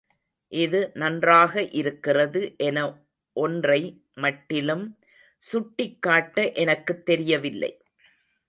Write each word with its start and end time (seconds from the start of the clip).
இது 0.51 0.91
நன்றாக 0.93 1.63
இருக்கிறது 1.73 2.55
என 2.57 2.77
ஒன்றை 3.35 3.79
மட்டிலும் 4.15 4.85
சுட்டிக் 5.43 6.01
காட்ட 6.01 6.51
எனக்குத் 6.57 7.05
தெரியவில்லை. 7.05 7.71